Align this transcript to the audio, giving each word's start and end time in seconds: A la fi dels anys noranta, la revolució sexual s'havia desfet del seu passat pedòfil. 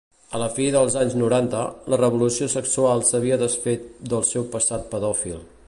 A 0.37 0.39
la 0.43 0.45
fi 0.53 0.63
dels 0.75 0.95
anys 1.01 1.17
noranta, 1.23 1.59
la 1.93 1.99
revolució 2.01 2.49
sexual 2.55 3.05
s'havia 3.11 3.39
desfet 3.45 3.85
del 4.15 4.29
seu 4.33 4.49
passat 4.57 4.93
pedòfil. 4.95 5.39